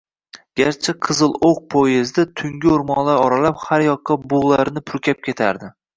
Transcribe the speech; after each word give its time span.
Garchi 0.59 0.93
“Qizil 1.07 1.35
oʻq” 1.49 1.59
poyezdi 1.75 2.25
tungi 2.41 2.71
oʻrmonlar 2.77 3.21
oralab 3.27 3.61
har 3.67 3.85
yoqqa 3.89 4.19
bugʻlarini 4.33 4.85
purkab 4.93 5.21
ketardi. 5.29 5.71